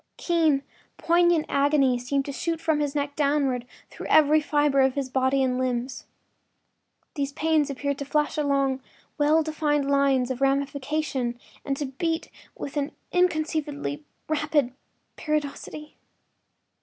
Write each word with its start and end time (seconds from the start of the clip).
Keen, 0.17 0.63
poignant 0.97 1.45
agonies 1.47 2.07
seemed 2.07 2.25
to 2.25 2.31
shoot 2.31 2.59
from 2.59 2.79
his 2.79 2.95
neck 2.95 3.15
downward 3.15 3.67
through 3.91 4.07
every 4.07 4.41
fiber 4.41 4.81
of 4.81 4.95
his 4.95 5.09
body 5.09 5.43
and 5.43 5.59
limbs. 5.59 6.07
These 7.13 7.33
pains 7.33 7.69
appeared 7.69 7.99
to 7.99 8.05
flash 8.05 8.35
along 8.35 8.81
well 9.19 9.43
defined 9.43 9.87
lines 9.87 10.31
of 10.31 10.41
ramification 10.41 11.39
and 11.63 11.77
to 11.77 11.85
beat 11.85 12.31
with 12.57 12.77
an 12.77 12.93
inconceivably 13.11 14.03
rapid 14.27 14.73
periodicity. 15.17 15.97